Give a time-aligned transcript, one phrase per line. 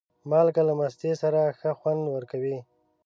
[0.29, 2.57] مالګه له مستې سره ښه خوند ورکوي.